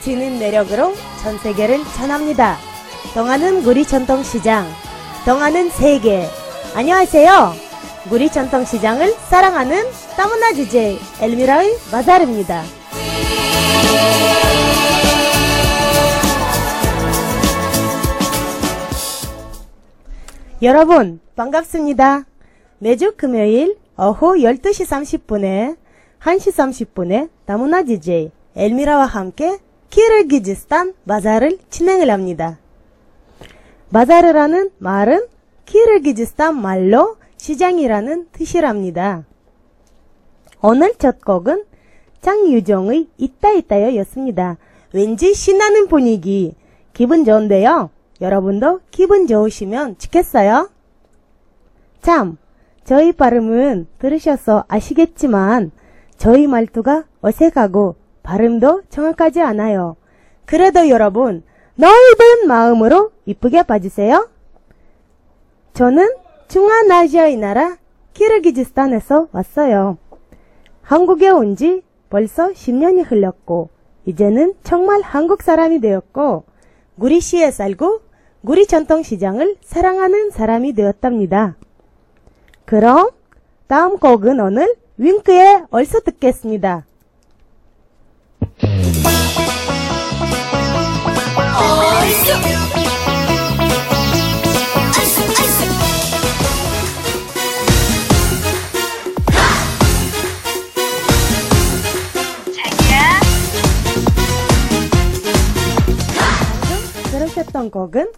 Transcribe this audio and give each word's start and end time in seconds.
지닌 0.00 0.38
매력으로 0.38 0.94
전 1.22 1.38
세계를 1.38 1.84
전합니다. 1.96 2.56
동하는 3.14 3.62
구리 3.62 3.84
전통시장, 3.84 4.66
동하는 5.24 5.68
세계. 5.70 6.26
안녕하세요. 6.74 7.52
구리 8.08 8.30
전통시장을 8.30 9.12
사랑하는 9.28 9.84
따문나 10.16 10.52
DJ 10.52 10.98
엘미라의 11.20 11.76
마자르입니다. 11.92 12.62
여러분, 20.62 21.20
반갑습니다. 21.36 22.24
매주 22.78 23.14
금요일 23.16 23.76
오후 23.98 24.36
12시 24.36 24.86
30분에 24.86 25.76
1시 26.20 26.52
30분에 26.96 27.28
다문화 27.46 27.82
DJ 27.82 28.30
엘미라와 28.56 29.06
함께 29.06 29.58
키르기즈스탄 29.90 30.94
바자를 31.06 31.58
진행을 31.68 32.10
합니다. 32.10 32.58
바자르라는 33.92 34.70
말은 34.78 35.26
키르기즈스탄 35.66 36.60
말로 36.60 37.16
시장이라는 37.36 38.28
뜻이랍니다. 38.32 39.24
오늘 40.62 40.94
첫 40.98 41.24
곡은 41.24 41.64
장유정의 42.20 43.08
있다 43.18 43.52
있다요 43.52 43.96
였습니다. 43.98 44.58
왠지 44.92 45.34
신나는 45.34 45.88
분위기, 45.88 46.54
기분 46.92 47.24
좋은데요. 47.24 47.90
여러분도 48.20 48.80
기분 48.90 49.26
좋으시면 49.26 49.96
좋겠어요? 49.98 50.70
참, 52.02 52.36
저희 52.84 53.12
발음은 53.12 53.86
들으셔서 53.98 54.64
아시겠지만 54.68 55.70
저희 56.16 56.46
말투가 56.46 57.04
어색하고 57.22 57.96
발음도 58.22 58.82
정확하지 58.88 59.40
않아요. 59.40 59.96
그래도 60.46 60.88
여러분 60.88 61.42
넓은 61.74 62.46
마음으로 62.46 63.12
이쁘게 63.26 63.62
봐주세요. 63.62 64.28
저는 65.74 66.08
중앙아시아의 66.48 67.36
나라 67.36 67.76
키르기즈스탄에서 68.14 69.28
왔어요. 69.32 69.98
한국에 70.82 71.28
온 71.30 71.54
지 71.56 71.82
벌써 72.10 72.48
10년이 72.50 73.08
흘렀고 73.10 73.70
이제는 74.04 74.54
정말 74.64 75.00
한국 75.02 75.42
사람이 75.42 75.80
되었고 75.80 76.44
구리시에 76.98 77.50
살고 77.50 78.00
구리 78.44 78.66
전통시장을 78.66 79.56
사랑하는 79.62 80.30
사람이 80.30 80.72
되었답니다. 80.74 81.56
그럼 82.64 83.10
다음 83.68 83.98
곡은 83.98 84.40
오늘 84.40 84.74
윙크의 84.98 85.64
얼쑤 85.70 86.00
듣겠습니다. 86.00 86.84
들으셨던 107.10 107.70
곡은 107.70 108.12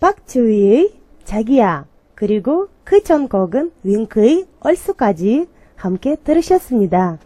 박주희의 0.00 0.92
자기야 1.24 1.86
그리고 2.14 2.68
그 2.84 3.02
전 3.02 3.28
곡은 3.28 3.72
윙크의 3.84 4.46
얼쑤까지 4.60 5.46
함께 5.76 6.16
들으셨습니다. 6.16 7.18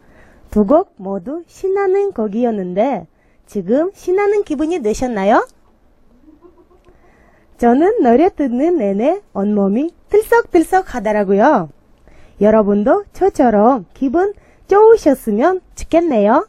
두 0.51 0.65
곡 0.67 0.93
모두 0.97 1.43
신나는 1.47 2.13
곡이었는데 2.13 3.07
지금 3.47 3.91
신나는 3.95 4.45
기분이 4.45 4.81
되셨나요? 4.81 5.47
저는 7.59 8.03
노래 8.03 8.29
듣는 8.31 8.79
내내 8.79 9.23
온몸이 9.33 9.93
들썩들썩 10.09 10.95
하더라고요. 10.95 11.69
여러분도 12.41 13.05
저처럼 13.13 13.87
기분 13.95 14.35
좋으셨으면 14.67 15.61
좋겠네요. 15.75 16.49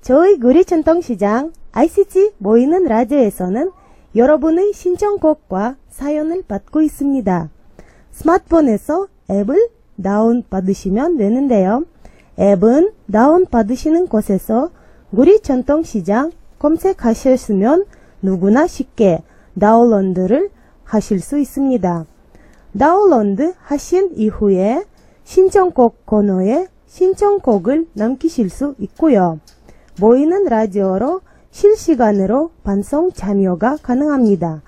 저희 0.00 0.38
구리 0.38 0.64
전통시장 0.64 1.52
ICT 1.72 2.32
모이는 2.38 2.84
라디오에서는 2.84 3.70
여러분의 4.16 4.72
신청곡과 4.72 5.76
사연을 5.90 6.42
받고 6.48 6.82
있습니다. 6.82 7.50
스마트폰에서 8.10 9.06
앱을 9.30 9.68
다운 10.02 10.42
받으시면 10.48 11.18
되는데요. 11.18 11.84
앱은 12.38 12.92
다운 13.12 13.46
받으시는 13.46 14.08
곳에서 14.08 14.70
구리 15.14 15.40
전통시장 15.40 16.32
검색하셨으면 16.58 17.84
누구나 18.22 18.66
쉽게 18.66 19.22
다운로드를 19.58 20.50
하실 20.84 21.20
수 21.20 21.38
있습니다. 21.38 22.06
다운로드 22.78 23.54
하신 23.58 24.12
이후에 24.14 24.84
신청곡 25.24 26.06
코너에 26.06 26.68
신청곡을 26.86 27.88
남기실 27.92 28.50
수 28.50 28.74
있고요. 28.78 29.40
모이는 30.00 30.44
라디오로 30.44 31.20
실시간으로 31.50 32.50
방송 32.62 33.12
참여가 33.12 33.76
가능합니다. 33.82 34.62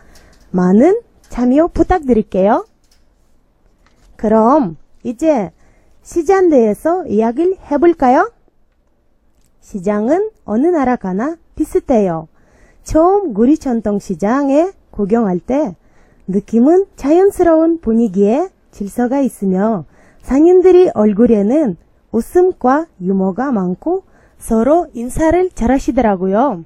많은 0.51 1.01
참여 1.29 1.69
부탁드릴게요. 1.69 2.67
그럼 4.17 4.77
이제 5.03 5.51
시장 6.03 6.51
대해서 6.51 7.07
이야기를 7.07 7.57
해볼까요? 7.71 8.33
시장은 9.61 10.31
어느 10.45 10.67
나라 10.67 10.97
가나 10.97 11.37
비슷해요. 11.55 12.29
처음 12.83 13.35
구리 13.35 13.59
전통시장에 13.59 14.73
구경할 14.91 15.39
때 15.39 15.77
느낌은 16.27 16.87
자연스러운 16.97 17.81
분위기에 17.81 18.51
질서가 18.71 19.21
있으며 19.21 19.85
상인들이 20.23 20.91
얼굴에는 20.95 21.77
웃음과 22.13 22.87
유머가 23.01 23.53
많고 23.53 24.05
서로 24.39 24.87
인사를 24.95 25.51
잘하시더라고요. 25.51 26.65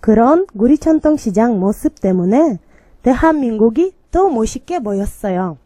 그런 0.00 0.46
구리 0.58 0.78
전통시장 0.78 1.60
모습 1.60 2.00
때문에 2.00 2.58
대한민국이 3.02 3.94
더 4.10 4.28
멋있게 4.28 4.80
보였어요. 4.80 5.58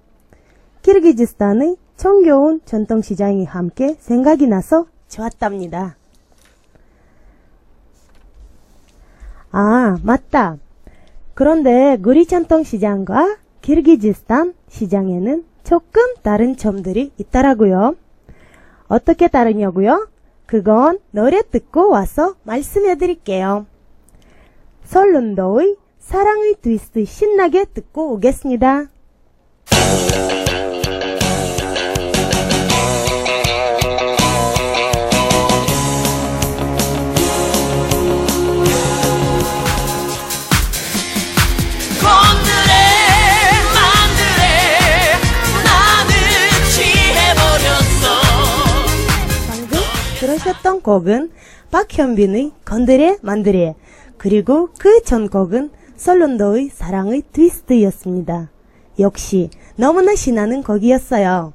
키르기즈스탄의 0.82 1.76
정겨운 1.96 2.60
전통시장이 2.64 3.44
함께 3.44 3.96
생각이 3.98 4.46
나서 4.46 4.86
좋았답니다. 5.08 5.96
아, 9.58 9.96
맞다. 10.02 10.58
그런데 11.32 11.96
구리 11.96 12.26
전통시장과 12.26 13.38
키르기즈스탄 13.62 14.52
시장에는 14.68 15.46
조금 15.64 16.02
다른 16.22 16.58
점들이 16.58 17.10
있더라고요. 17.16 17.96
어떻게 18.86 19.28
다르냐고요? 19.28 20.08
그건 20.44 20.98
노래 21.10 21.40
듣고 21.40 21.88
와서 21.88 22.34
말씀해 22.42 22.98
드릴게요. 22.98 23.64
설른도의 24.84 25.76
사랑의 26.00 26.56
트위스트 26.60 27.06
신나게 27.06 27.64
듣고 27.64 28.12
오겠습니다. 28.12 28.88
들으셨던 50.46 50.82
곡은 50.82 51.30
박현빈의 51.70 52.52
건드레 52.64 53.18
만드레 53.22 53.74
그리고 54.16 54.68
그 54.78 55.02
전 55.04 55.28
곡은 55.28 55.70
설론도의 55.96 56.70
사랑의 56.72 57.22
트위스트였습니다. 57.32 58.50
역시 58.98 59.50
너무나 59.76 60.14
신나는 60.14 60.62
곡이었어요. 60.62 61.52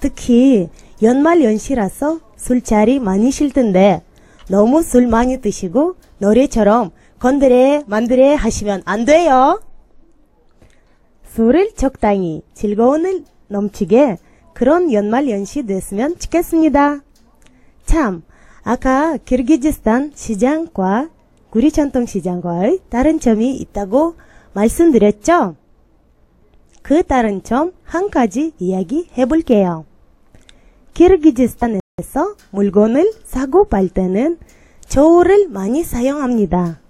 특히 0.00 0.68
연말 1.02 1.42
연시라서 1.42 2.20
술자리 2.36 3.00
많이 3.00 3.30
쉴 3.30 3.52
텐데 3.52 4.02
너무 4.48 4.82
술 4.82 5.06
많이 5.06 5.40
드시고 5.40 5.96
노래처럼 6.18 6.90
건드레 7.18 7.84
만드레 7.86 8.34
하시면 8.34 8.82
안 8.84 9.04
돼요. 9.04 9.60
술을 11.34 11.74
적당히 11.74 12.42
즐거움을 12.54 13.24
넘치게 13.48 14.18
그런 14.52 14.92
연말 14.92 15.28
연시 15.28 15.64
됐으면 15.64 16.18
좋겠습니다. 16.18 17.00
참, 17.84 18.22
아까 18.62 19.16
키르기즈스탄 19.18 20.12
시장과 20.14 21.10
구리 21.50 21.70
전통 21.70 22.06
시장과의 22.06 22.80
다른 22.88 23.20
점이 23.20 23.56
있다고 23.56 24.16
말씀드렸죠? 24.54 25.56
그 26.82 27.02
다른 27.02 27.42
점 27.42 27.72
한 27.84 28.10
가지 28.10 28.52
이야기 28.58 29.08
해 29.16 29.24
볼게요. 29.24 29.84
키르기즈스탄에 30.94 31.78
그래서 31.96 32.34
물건을 32.50 33.12
사고 33.24 33.66
팔 33.66 33.88
때는 33.88 34.38
저울을 34.86 35.48
많이 35.48 35.84
사용합니다. 35.84 36.80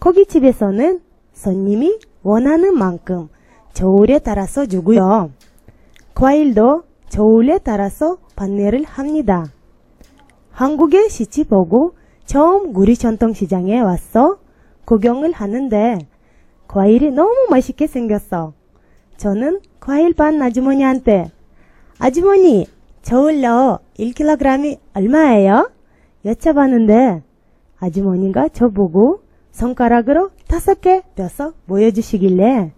고깃집에서는 0.00 1.00
손님이 1.34 1.98
원하는 2.22 2.76
만큼 2.76 3.28
저울에 3.72 4.18
따라서 4.18 4.66
주고요. 4.66 5.30
과일도 6.14 6.82
저울에 7.08 7.58
따라서 7.58 8.18
판매를 8.34 8.82
합니다. 8.84 9.52
한국의 10.58 11.08
시치 11.08 11.44
보고 11.44 11.94
처음 12.24 12.72
구리 12.72 12.96
전통시장에 12.96 13.78
와서 13.78 14.38
구경을 14.86 15.30
하는데 15.30 15.98
과일이 16.66 17.12
너무 17.12 17.46
맛있게 17.48 17.86
생겼어. 17.86 18.54
저는 19.16 19.60
과일 19.78 20.14
반 20.14 20.42
아주머니한테 20.42 21.30
아주머니 22.00 22.66
저울로 23.02 23.78
1kg이 24.00 24.78
얼마예요? 24.94 25.70
여쭤봤는데 26.24 27.22
아주머니가 27.78 28.48
저보고 28.48 29.20
손가락으로 29.52 30.30
다섯 30.48 30.80
개 30.80 31.02
펴서 31.14 31.52
보여주시길래 31.68 32.72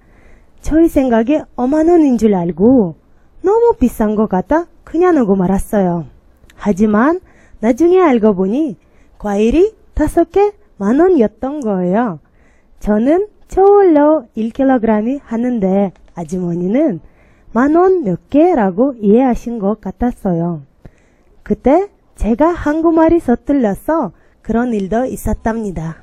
저희 0.60 0.86
생각에 0.86 1.44
5만 1.56 1.90
원인 1.90 2.18
줄 2.18 2.34
알고 2.34 2.96
너무 3.42 3.74
비싼 3.80 4.16
것 4.16 4.28
같아 4.28 4.66
그냥 4.84 5.16
오고 5.16 5.34
말았어요. 5.34 6.04
하지만 6.54 7.20
나중에 7.60 8.00
알고 8.00 8.34
보니 8.34 8.76
과일이 9.18 9.74
다섯 9.94 10.30
개 10.30 10.52
만 10.80 10.98
원이었던 10.98 11.60
거예요. 11.60 12.20
저는 12.78 13.28
저울로 13.48 14.24
1kg이 14.34 15.20
하는데 15.22 15.92
아주머니는 16.14 17.00
만원 17.52 18.04
몇 18.04 18.30
개라고 18.30 18.94
이해하신 18.98 19.58
것 19.58 19.82
같았어요. 19.82 20.62
그때 21.42 21.90
제가 22.16 22.48
한국말이 22.48 23.20
서툴러서 23.20 24.12
그런 24.40 24.72
일도 24.72 25.04
있었답니다. 25.04 25.98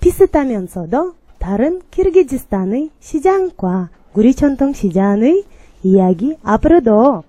비슷하면서도 0.00 1.14
다른 1.38 1.82
키르기즈스탄의 1.92 2.90
시장과 2.98 3.90
구리천통 4.12 4.72
시장의 4.72 5.44
이야기 5.84 6.36
앞으로도 6.42 7.22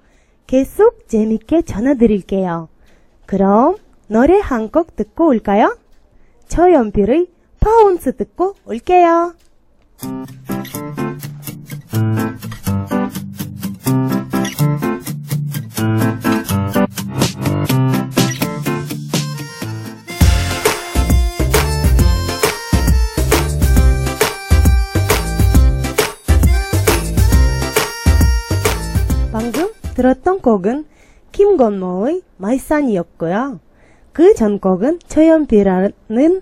계속 0.47 1.07
재밌게 1.07 1.63
전해드릴게요. 1.63 2.69
그럼 3.25 3.75
노래 4.07 4.39
한 4.39 4.69
곡 4.71 4.95
듣고 4.95 5.27
올까요? 5.27 5.77
저연필의 6.47 7.27
파운스 7.59 8.15
듣고 8.15 8.55
올게요. 8.65 9.33
곡은 30.57 30.85
김건모의 31.31 32.21
My 32.37 32.54
Son이었고요. 32.54 33.59
그 34.11 34.33
전곡은 34.33 34.99
조용필이라는 35.07 36.41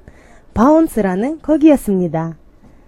Bounce라는 0.54 1.39
곡이었습니다. 1.39 2.38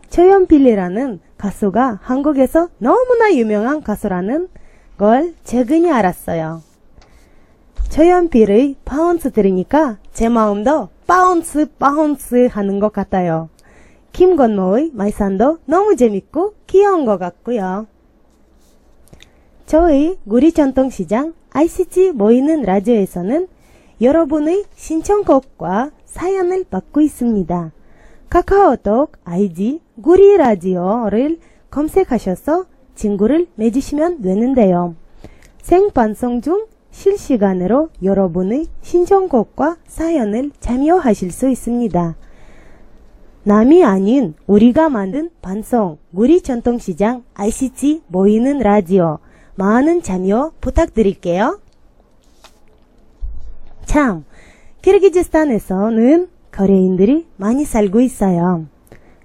조용필이라는 0.10 1.20
가수가 1.38 2.00
한국에서 2.02 2.70
너무나 2.78 3.34
유명한 3.34 3.84
가수라는 3.84 4.48
걸 4.98 5.34
최근에 5.44 5.92
알았어요. 5.92 6.62
조용필의 7.90 8.78
Bounce 8.86 9.32
들으니까 9.32 9.98
제 10.14 10.30
마음도 10.30 10.90
bounce 11.06 11.68
bounce 11.78 12.48
하는 12.50 12.80
것 12.80 12.94
같아요. 12.94 13.50
김건모의 14.14 14.92
My 14.94 15.12
Son도 15.12 15.60
너무 15.66 15.96
재밌고 15.96 16.56
귀여운 16.68 17.06
것 17.06 17.18
같고요. 17.18 17.88
저희 19.68 20.18
구리 20.26 20.54
전통시장 20.54 21.34
ICT 21.52 22.14
모이는 22.14 22.62
라디오에서는 22.62 23.50
여러분의 24.00 24.64
신청곡과 24.78 25.92
사연을 26.06 26.64
받고 26.70 27.02
있습니다. 27.02 27.74
카카오톡 28.30 29.12
아이디 29.26 29.82
구리 30.02 30.38
라디오를 30.38 31.40
검색하셔서 31.70 32.66
친구를 32.96 33.48
맺으시면 33.56 34.22
되는데요. 34.22 34.96
생방송 35.62 36.40
중 36.40 36.68
실시간으로 36.92 37.90
여러분의 38.02 38.68
신청곡과 38.82 39.80
사연을 39.86 40.52
참여하실 40.62 41.32
수 41.34 41.50
있습니다. 41.50 42.16
남이 43.44 43.84
아닌 43.84 44.34
우리가 44.48 44.88
만든 44.88 45.30
방송 45.42 45.98
구리 46.16 46.40
전통시장 46.40 47.26
ICT 47.34 48.04
모이는 48.08 48.60
라디오 48.60 49.20
많은 49.58 50.04
참여 50.04 50.52
부탁드릴게요. 50.62 51.60
참, 53.86 54.24
키르기즈스탄에서는 54.84 56.30
거래인들이 56.52 57.28
많이 57.38 57.66
살고 57.66 58.02
있어요. 58.02 58.68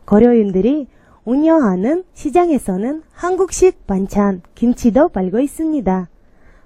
거래인들이 0.06 0.88
운영하는 1.24 2.04
시장에서는 2.14 3.02
한국식 3.12 3.86
반찬, 3.86 4.42
김치도 4.54 5.10
팔고 5.10 5.38
있습니다. 5.38 6.08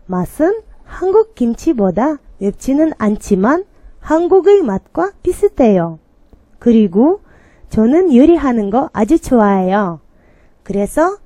맛은 0.07 0.61
한국 0.85 1.35
김치보다 1.35 2.19
맵지는 2.39 2.93
않지만 2.99 3.65
한국의 3.99 4.63
맛과 4.63 5.13
비슷해요. 5.23 5.99
그리고 6.61 7.21
저는 7.69 8.15
요리하는 8.15 8.71
거 8.71 8.89
아주 8.93 9.19
좋아해요. 9.19 10.01
그래서 10.63 11.19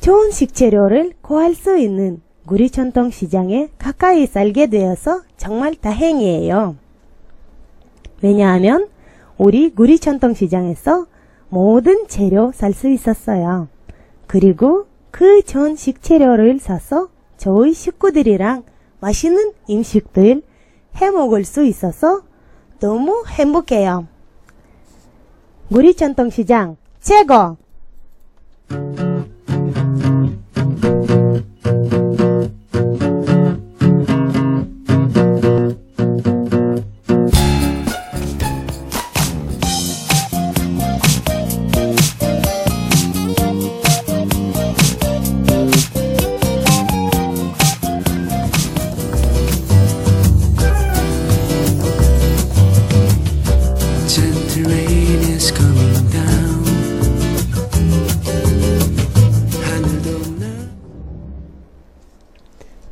좋은 0.00 0.30
식재료를 0.30 1.12
구할 1.20 1.54
수 1.54 1.76
있는 1.76 2.22
구리천통 2.46 3.10
시장에 3.10 3.68
가까이 3.78 4.26
살게 4.26 4.68
되어서 4.68 5.22
정말 5.36 5.74
다행이에요. 5.74 6.76
왜냐하면 8.22 8.88
우리 9.36 9.74
구리천통 9.74 10.34
시장에서 10.34 11.06
모든 11.50 12.08
재료 12.08 12.50
살 12.52 12.72
수 12.72 12.88
있었어요. 12.88 13.68
그리고 14.26 14.86
그 15.10 15.42
좋은 15.42 15.76
식재료를 15.76 16.60
사서 16.60 17.08
저희 17.36 17.74
식구들이랑 17.74 18.64
맛있는 19.00 19.52
음식들 19.68 20.42
해 20.96 21.10
먹을 21.10 21.44
수 21.44 21.64
있어서 21.64 22.22
너무 22.78 23.24
행복해요. 23.28 24.06
구리천통 25.68 26.30
시장 26.30 26.76
최고! 27.00 27.56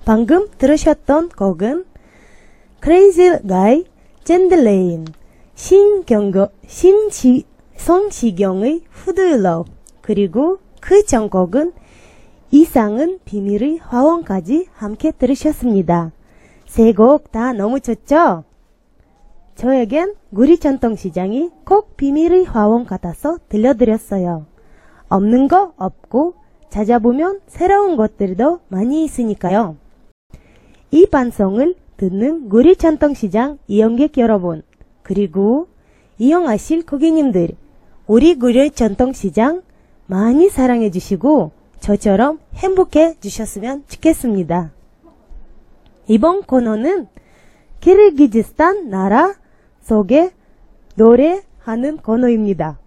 방금 0.09 0.49
들으셨던 0.57 1.29
곡은 1.29 1.85
Crazy 2.83 3.47
Guy 3.47 3.85
젠들레인 4.25 5.05
신경거 5.55 6.49
신시 6.67 7.45
성시경의 7.77 8.85
후드러 8.91 9.67
그리고 10.01 10.61
그 10.81 11.05
전곡은 11.05 11.75
이상은 12.51 13.19
비밀의 13.27 13.81
화원까지 13.83 14.69
함께 14.73 15.11
들으셨습니다. 15.11 16.13
세 16.65 16.95
곡 16.95 17.31
다 17.31 17.53
너무 17.53 17.79
좋죠? 17.79 18.45
저에겐 19.57 20.15
구리 20.35 20.57
전통시장이 20.59 21.51
꼭 21.67 21.99
비밀의 21.99 22.47
화원 22.47 22.87
같아서 22.87 23.37
들려드렸어요. 23.51 24.47
없는 25.11 25.49
거 25.49 25.75
없고 25.77 26.33
찾아보면 26.71 27.41
새로운 27.47 27.97
것들도 27.99 28.61
많이 28.69 29.05
있으니까요. 29.05 29.77
이 30.91 31.07
방송을 31.07 31.75
듣는 31.99 32.49
구리 32.49 32.77
전통시장 32.77 33.59
이용객 33.67 34.17
여러분, 34.19 34.63
그리고 35.03 35.69
이용하실 36.19 36.87
고객님들, 36.87 37.51
우리 38.07 38.39
구리 38.39 38.71
전통시장 38.71 39.63
많이 40.07 40.49
사랑해 40.49 40.91
주시고 40.91 41.53
저처럼 41.81 42.39
행복해 42.55 43.17
주셨으면 43.21 43.85
좋겠습니다. 43.89 44.73
이번 46.07 46.43
코너는 46.43 47.07
키르기즈스탄 47.81 48.89
나라 48.89 49.35
속에 49.83 50.31
노래하는 50.95 51.99
코너입니다. 51.99 52.79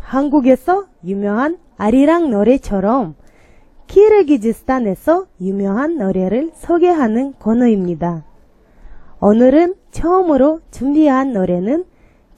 한국에서 0.00 0.86
유명한 1.04 1.58
아리랑 1.76 2.30
노래처럼 2.30 3.14
키르기즈스탄에서 3.92 5.26
유명한 5.42 5.98
노래를 5.98 6.52
소개하는 6.54 7.34
코너입니다. 7.34 8.24
오늘은 9.20 9.74
처음으로 9.90 10.60
준비한 10.70 11.34
노래는 11.34 11.84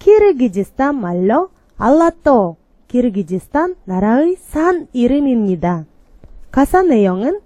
키르기즈스탄 0.00 1.00
말로 1.00 1.50
알라토, 1.76 2.56
키르기즈스탄 2.88 3.76
나라의 3.84 4.34
산 4.34 4.88
이름입니다. 4.92 5.84
가사 6.50 6.82
내용은 6.82 7.38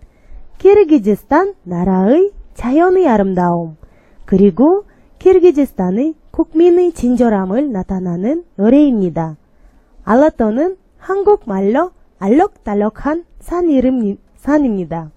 키르기즈스탄 0.57 1.55
나라의 1.65 2.33
자연의 2.55 3.07
아름다움, 3.07 3.77
그리고 4.25 4.87
키르기즈스탄의 5.19 6.15
국민의 6.31 6.93
친절함을 6.93 7.73
나타나는 7.73 8.45
노래입니다. 8.57 9.37
알라토는 10.05 10.79
한국말로 10.97 11.91
알록달록한 12.19 13.28
산 13.41 13.71
이름, 13.71 14.17
산입니다. 14.37 15.11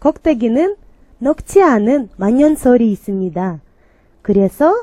꼭대기는 0.00 0.76
녹지 1.18 1.62
않은 1.62 2.10
만년설이 2.16 2.90
있습니다. 2.92 3.60
그래서 4.22 4.74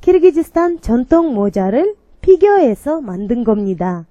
키르기즈스탄 0.00 0.80
전통 0.80 1.34
모자를 1.34 1.96
피겨에서 2.20 3.00
만든 3.00 3.44
겁니다. 3.44 4.06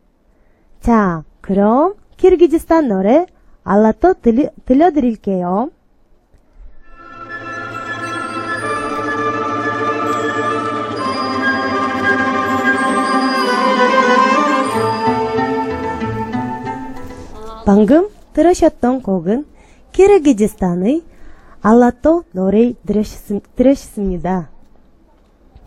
자, 0.80 1.24
그럼 1.42 1.96
키르기즈스탄 2.18 2.88
노래 2.88 3.26
알라토 3.64 4.16
들려, 4.22 4.50
들려드릴게요. 4.66 5.72
방금 17.68 18.08
들으셨던 18.32 19.02
곡은 19.02 19.46
키르기즈스탄의 19.92 21.04
알라토 21.60 22.24
노래 22.32 22.72
들으셨, 22.86 23.42
들으셨습니다. 23.58 24.50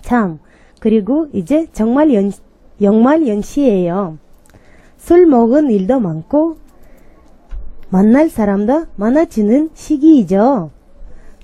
참, 0.00 0.38
그리고 0.80 1.28
이제 1.34 1.66
정말 1.74 2.14
연, 2.14 2.32
연말 2.80 3.28
연시예요. 3.28 4.16
술 4.96 5.26
먹은 5.26 5.70
일도 5.70 6.00
많고, 6.00 6.56
만날 7.90 8.30
사람도 8.30 8.86
많아지는 8.96 9.68
시기이죠. 9.74 10.70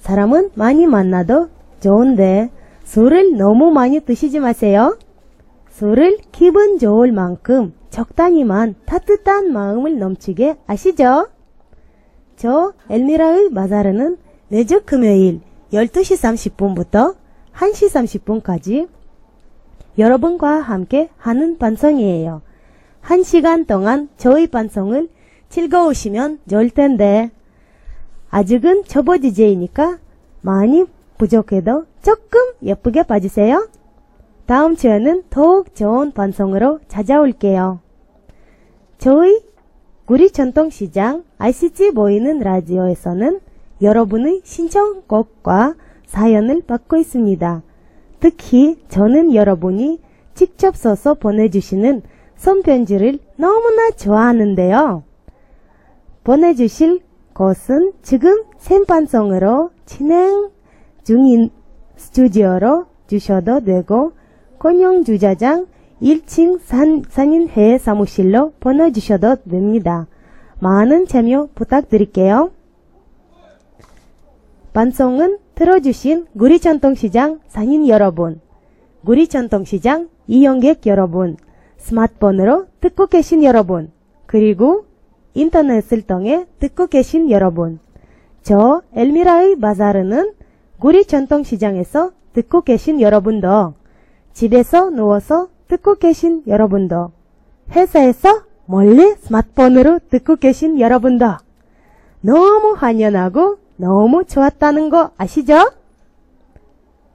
사람은 0.01 0.53
많이 0.55 0.87
만나도 0.87 1.51
좋은데, 1.81 2.51
술을 2.85 3.37
너무 3.37 3.71
많이 3.71 4.01
드시지 4.01 4.41
마세요. 4.41 4.97
술을 5.69 6.17
기분 6.33 6.79
좋을 6.79 7.13
만큼 7.13 7.75
적당히만 7.91 8.75
따뜻한 8.85 9.53
마음을 9.53 9.99
넘치게 9.99 10.57
아시죠? 10.67 11.29
저 12.37 12.73
엘미라의 12.91 13.51
마자르는 13.51 14.19
매주 14.49 14.83
금요일 14.85 15.41
12시 15.73 16.53
30분부터 16.53 17.17
1시 17.55 18.43
30분까지 18.43 18.89
여러분과 19.99 20.61
함께 20.61 21.09
하는 21.17 21.59
방송이에요. 21.59 22.43
한 23.01 23.23
시간 23.23 23.65
동안 23.65 24.09
저희 24.17 24.47
방송을 24.47 25.09
즐거우시면 25.49 26.41
좋을 26.49 26.71
텐데 26.71 27.31
아직은 28.31 28.85
초보 28.85 29.17
DJ니까 29.17 29.99
많이 30.43 30.85
부족해도 31.19 31.87
조금 32.03 32.41
예쁘게 32.63 33.05
봐주세요. 33.05 33.69
다음 34.47 34.77
주에는 34.77 35.25
더욱 35.29 35.75
좋은 35.75 36.13
방송으로 36.13 36.79
찾아올게요. 36.87 37.81
저희 38.99 39.43
구리 40.05 40.31
전통시장 40.31 41.25
ICT 41.39 41.91
보이는 41.91 42.39
라디오에서는 42.39 43.41
여러분의 43.83 44.43
신청곡과 44.45 45.75
사연을 46.07 46.63
받고 46.63 46.97
있습니다. 46.97 47.63
특히 48.21 48.79
저는 48.89 49.35
여러분이 49.35 50.01
직접 50.35 50.77
써서 50.77 51.15
보내주시는 51.15 52.03
손편지를 52.37 53.19
너무나 53.37 53.91
좋아하는데요. 53.91 55.03
보내주실 56.23 57.01
곳은 57.35 57.93
지금 58.03 58.45
생방송으로 58.59 59.71
진행 59.85 60.51
중인 61.03 61.51
스튜디오로 61.97 62.87
주셔도 63.09 63.61
되고 63.61 64.13
권영주자장 64.59 65.67
1층 66.03 66.61
산, 66.61 67.03
산인회 67.09 67.79
사무실로 67.79 68.53
보내주셔도 68.61 69.37
됩니다. 69.49 70.07
많은 70.59 71.07
참여 71.07 71.49
부탁드릴게요. 71.55 72.51
방송은 74.73 75.39
틀어주신 75.55 76.27
구리전통시장 76.37 77.41
상인 77.49 77.89
여러분, 77.89 78.41
구리전통시장 79.07 80.11
이용객 80.27 80.87
여러분, 80.87 81.37
스마트폰으로 81.79 82.67
듣고 82.81 83.07
계신 83.07 83.43
여러분, 83.43 83.91
그리고 84.27 84.85
인터넷을 85.33 86.03
통해 86.03 86.47
듣고 86.59 86.89
계신 86.89 87.31
여러분, 87.31 87.79
저 88.43 88.83
엘미라의 88.95 89.59
바자르는 89.61 90.35
구리전통시장에서 90.79 92.13
듣고 92.35 92.61
계신 92.61 93.01
여러분도, 93.01 93.75
집에서 94.37 94.91
누워서 94.91 95.49
듣고 95.67 95.95
계신 95.95 96.43
여러분도, 96.47 97.11
회사에서 97.71 98.43
멀리 98.67 99.15
스마트폰으로 99.15 99.99
듣고 100.11 100.37
계신 100.37 100.79
여러분도, 100.79 101.25
너무 102.21 102.75
환연하고 102.77 103.57
너무 103.77 104.27
좋았다는 104.27 104.91
거 104.91 105.13
아시죠? 105.17 105.73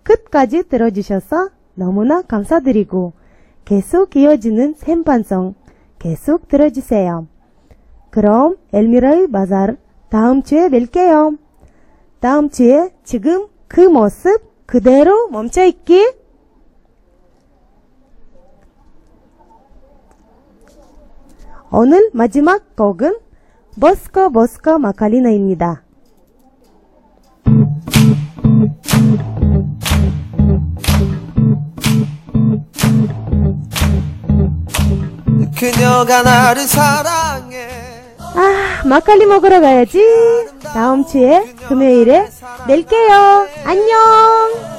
끝까지 0.02 0.68
들어주셔서 0.68 1.50
너무나 1.76 2.24
감사드리고 2.24 3.14
계속 3.66 4.16
이어지는 4.16 4.74
생방송 4.74 5.54
계속 6.00 6.48
들어주세요. 6.48 7.28
그럼 8.10 8.58
엘미라의 8.74 9.30
바자르 9.30 9.76
다음 10.10 10.42
주에 10.42 10.70
뵐게요. 10.70 11.38
다음 12.20 12.50
주에 12.50 12.92
지금 13.04 13.46
그 13.68 13.82
모습 13.82 14.66
그대로 14.66 15.28
멈춰있기. 15.28 16.21
오늘 21.72 22.10
마지막 22.14 22.76
곡은 22.76 23.18
버스커 23.80 24.30
버스커 24.30 24.78
마카리나입니다. 24.80 25.84
그녀가 35.58 36.24
나를 36.24 36.64
사랑해 36.64 37.70
아, 38.20 38.88
막걸리 38.88 39.26
먹으러 39.26 39.60
가야지. 39.60 40.02
다음 40.64 41.06
주에 41.06 41.54
금요일에 41.68 42.28
뵐게요. 42.68 43.48
안녕. 43.66 44.71